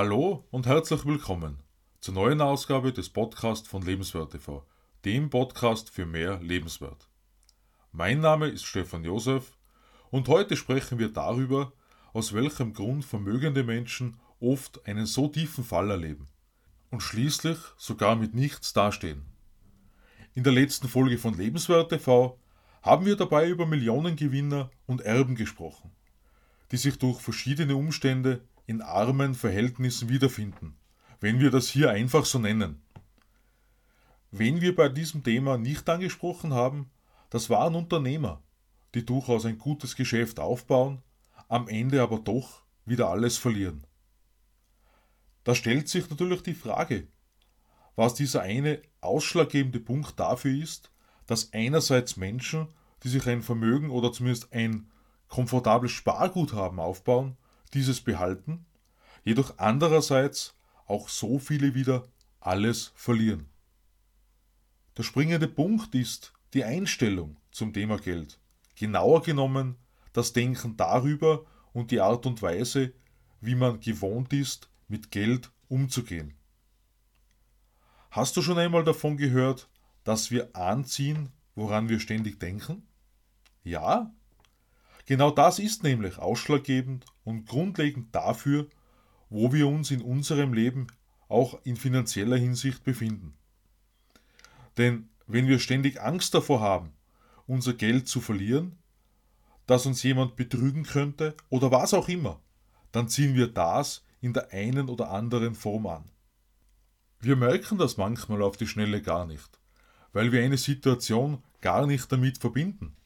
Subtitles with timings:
[0.00, 1.58] Hallo und herzlich willkommen
[1.98, 4.64] zur neuen Ausgabe des Podcasts von Lebenswert TV,
[5.04, 7.08] dem Podcast für mehr Lebenswert.
[7.90, 9.58] Mein Name ist Stefan Josef
[10.10, 11.72] und heute sprechen wir darüber,
[12.12, 16.28] aus welchem Grund vermögende Menschen oft einen so tiefen Fall erleben
[16.92, 19.24] und schließlich sogar mit nichts dastehen.
[20.32, 22.38] In der letzten Folge von Lebenswert TV
[22.82, 25.90] haben wir dabei über Millionengewinner und Erben gesprochen,
[26.70, 30.76] die sich durch verschiedene Umstände in armen Verhältnissen wiederfinden,
[31.20, 32.82] wenn wir das hier einfach so nennen.
[34.30, 36.90] Wen wir bei diesem Thema nicht angesprochen haben,
[37.30, 38.42] das waren Unternehmer,
[38.94, 41.02] die durchaus ein gutes Geschäft aufbauen,
[41.48, 43.86] am Ende aber doch wieder alles verlieren.
[45.44, 47.08] Da stellt sich natürlich die Frage,
[47.96, 50.92] was dieser eine ausschlaggebende Punkt dafür ist,
[51.26, 52.68] dass einerseits Menschen,
[53.02, 54.90] die sich ein Vermögen oder zumindest ein
[55.28, 57.38] komfortables Sparguthaben aufbauen,
[57.74, 58.66] dieses behalten,
[59.24, 60.54] jedoch andererseits
[60.86, 62.08] auch so viele wieder
[62.40, 63.46] alles verlieren.
[64.96, 68.38] Der springende Punkt ist die Einstellung zum Thema Geld.
[68.74, 69.76] Genauer genommen
[70.12, 72.92] das Denken darüber und die Art und Weise,
[73.40, 76.34] wie man gewohnt ist, mit Geld umzugehen.
[78.10, 79.68] Hast du schon einmal davon gehört,
[80.02, 82.82] dass wir anziehen, woran wir ständig denken?
[83.62, 84.12] Ja?
[85.08, 88.68] Genau das ist nämlich ausschlaggebend und grundlegend dafür,
[89.30, 90.88] wo wir uns in unserem Leben
[91.28, 93.32] auch in finanzieller Hinsicht befinden.
[94.76, 96.92] Denn wenn wir ständig Angst davor haben,
[97.46, 98.76] unser Geld zu verlieren,
[99.66, 102.42] dass uns jemand betrügen könnte oder was auch immer,
[102.92, 106.04] dann ziehen wir das in der einen oder anderen Form an.
[107.18, 109.58] Wir merken das manchmal auf die Schnelle gar nicht,
[110.12, 112.97] weil wir eine Situation gar nicht damit verbinden.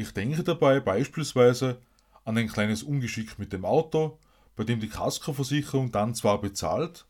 [0.00, 1.82] Ich denke dabei beispielsweise
[2.24, 4.18] an ein kleines Ungeschick mit dem Auto,
[4.56, 7.04] bei dem die Kaskoversicherung dann zwar bezahlt,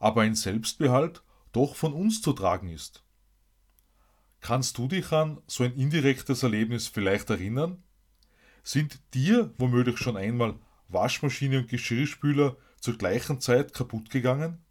[0.00, 3.04] aber ein Selbstbehalt doch von uns zu tragen ist.
[4.40, 7.84] Kannst du dich an so ein indirektes Erlebnis vielleicht erinnern?
[8.64, 10.56] Sind dir womöglich schon einmal
[10.88, 14.64] Waschmaschine und Geschirrspüler zur gleichen Zeit kaputt gegangen?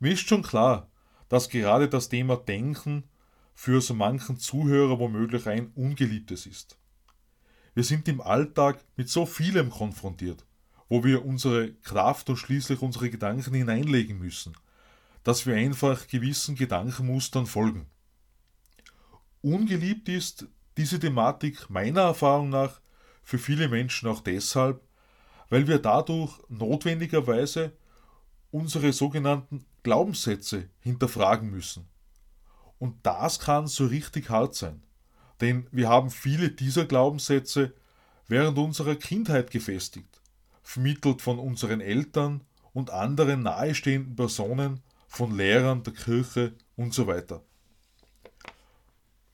[0.00, 0.90] Mir ist schon klar,
[1.28, 3.04] dass gerade das Thema Denken
[3.56, 6.78] für so manchen Zuhörer womöglich ein ungeliebtes ist.
[7.74, 10.44] Wir sind im Alltag mit so vielem konfrontiert,
[10.88, 14.54] wo wir unsere Kraft und schließlich unsere Gedanken hineinlegen müssen,
[15.24, 17.86] dass wir einfach gewissen Gedankenmustern folgen.
[19.40, 20.46] Ungeliebt ist
[20.76, 22.80] diese Thematik meiner Erfahrung nach
[23.22, 24.82] für viele Menschen auch deshalb,
[25.48, 27.72] weil wir dadurch notwendigerweise
[28.50, 31.88] unsere sogenannten Glaubenssätze hinterfragen müssen.
[32.78, 34.82] Und das kann so richtig hart sein,
[35.40, 37.74] denn wir haben viele dieser Glaubenssätze
[38.28, 40.20] während unserer Kindheit gefestigt,
[40.62, 42.42] vermittelt von unseren Eltern
[42.72, 47.42] und anderen nahestehenden Personen, von Lehrern der Kirche und so weiter.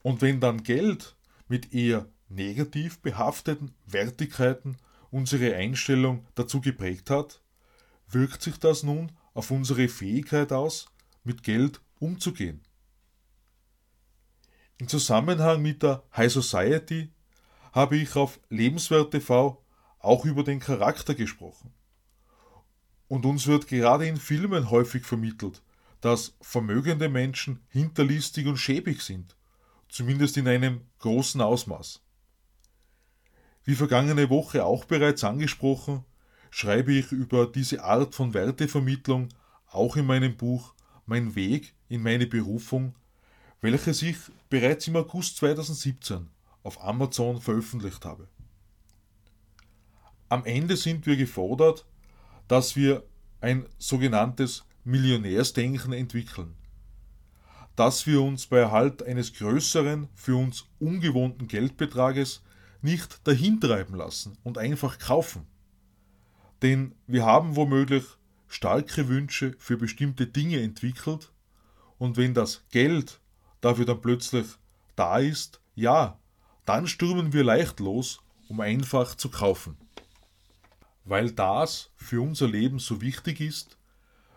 [0.02, 1.16] Und wenn dann Geld
[1.48, 4.76] mit eher negativ behafteten Wertigkeiten
[5.10, 7.40] unsere Einstellung dazu geprägt hat,
[8.08, 10.86] wirkt sich das nun auf unsere Fähigkeit aus,
[11.24, 12.62] mit Geld umzugehen.
[14.82, 17.12] Im Zusammenhang mit der High Society
[17.70, 19.64] habe ich auf Lebenswert TV
[20.00, 21.72] auch über den Charakter gesprochen.
[23.06, 25.62] Und uns wird gerade in Filmen häufig vermittelt,
[26.00, 29.36] dass vermögende Menschen hinterlistig und schäbig sind,
[29.88, 32.02] zumindest in einem großen Ausmaß.
[33.62, 36.04] Wie vergangene Woche auch bereits angesprochen,
[36.50, 39.28] schreibe ich über diese Art von Wertevermittlung
[39.70, 40.74] auch in meinem Buch
[41.06, 42.96] Mein Weg in meine Berufung,
[43.62, 44.16] welches ich
[44.50, 46.28] bereits im August 2017
[46.64, 48.28] auf Amazon veröffentlicht habe.
[50.28, 51.86] Am Ende sind wir gefordert,
[52.48, 53.04] dass wir
[53.40, 56.54] ein sogenanntes Millionärsdenken entwickeln,
[57.76, 62.42] dass wir uns bei Erhalt eines größeren, für uns ungewohnten Geldbetrages
[62.82, 65.46] nicht dahintreiben lassen und einfach kaufen.
[66.62, 68.04] Denn wir haben womöglich
[68.48, 71.32] starke Wünsche für bestimmte Dinge entwickelt
[71.98, 73.20] und wenn das Geld
[73.62, 74.46] dafür dann plötzlich
[74.94, 76.20] da ist, ja,
[76.66, 79.78] dann stürmen wir leicht los, um einfach zu kaufen.
[81.04, 83.78] Weil das für unser Leben so wichtig ist,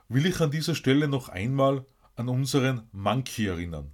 [0.07, 1.85] will ich an dieser Stelle noch einmal
[2.15, 3.91] an unseren Monkey erinnern,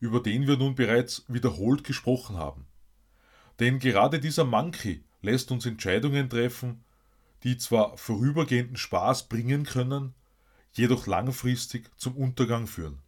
[0.00, 2.66] über den wir nun bereits wiederholt gesprochen haben.
[3.60, 6.84] Denn gerade dieser Monkey lässt uns Entscheidungen treffen,
[7.42, 10.14] die zwar vorübergehenden Spaß bringen können,
[10.72, 13.00] jedoch langfristig zum Untergang führen.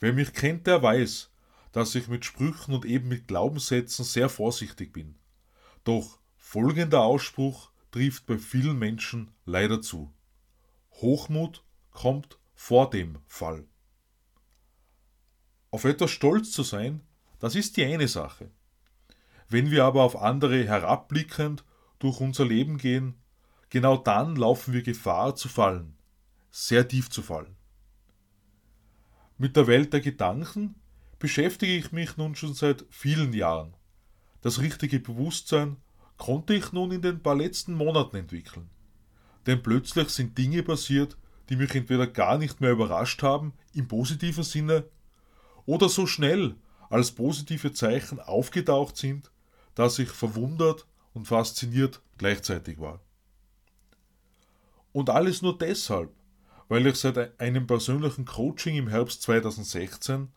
[0.00, 1.30] Wer mich kennt, der weiß,
[1.72, 5.16] dass ich mit Sprüchen und eben mit Glaubenssätzen sehr vorsichtig bin.
[5.84, 10.12] Doch folgender Ausspruch trifft bei vielen Menschen leider zu.
[10.92, 13.66] Hochmut kommt vor dem Fall.
[15.70, 17.00] Auf etwas stolz zu sein,
[17.38, 18.50] das ist die eine Sache.
[19.48, 21.64] Wenn wir aber auf andere herabblickend
[21.98, 23.14] durch unser Leben gehen,
[23.70, 25.96] genau dann laufen wir Gefahr zu fallen,
[26.50, 27.56] sehr tief zu fallen.
[29.42, 30.76] Mit der Welt der Gedanken
[31.18, 33.74] beschäftige ich mich nun schon seit vielen Jahren.
[34.40, 35.78] Das richtige Bewusstsein
[36.16, 38.70] konnte ich nun in den paar letzten Monaten entwickeln.
[39.46, 41.18] Denn plötzlich sind Dinge passiert,
[41.48, 44.84] die mich entweder gar nicht mehr überrascht haben, im positiven Sinne,
[45.66, 46.54] oder so schnell
[46.88, 49.32] als positive Zeichen aufgetaucht sind,
[49.74, 53.00] dass ich verwundert und fasziniert gleichzeitig war.
[54.92, 56.14] Und alles nur deshalb,
[56.72, 60.32] weil ich seit einem persönlichen Coaching im Herbst 2016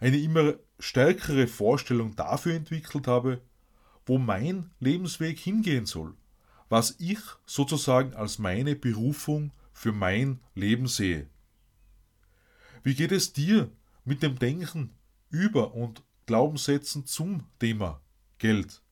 [0.00, 3.40] eine immer stärkere Vorstellung dafür entwickelt habe,
[4.04, 6.14] wo mein Lebensweg hingehen soll,
[6.68, 11.28] was ich sozusagen als meine Berufung für mein Leben sehe.
[12.82, 13.70] Wie geht es dir
[14.04, 14.92] mit dem Denken
[15.30, 18.00] über und Glaubenssätzen zum Thema
[18.38, 18.82] Geld?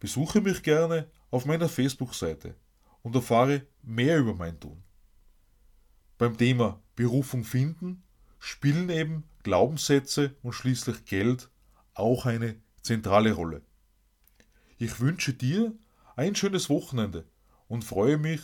[0.00, 2.56] Besuche mich gerne auf meiner Facebook-Seite
[3.02, 4.82] und erfahre mehr über mein Tun.
[6.20, 8.02] Beim Thema Berufung finden
[8.38, 11.48] spielen eben Glaubenssätze und schließlich Geld
[11.94, 13.62] auch eine zentrale Rolle.
[14.76, 15.72] Ich wünsche dir
[16.16, 17.24] ein schönes Wochenende
[17.68, 18.42] und freue mich,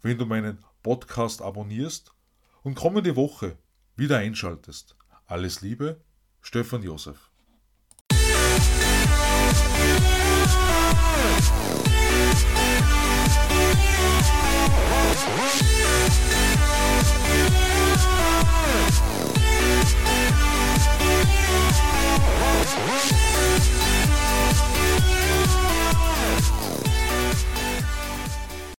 [0.00, 2.14] wenn du meinen Podcast abonnierst
[2.62, 3.58] und kommende Woche
[3.94, 4.96] wieder einschaltest.
[5.26, 6.00] Alles Liebe,
[6.40, 7.27] Stefan Josef.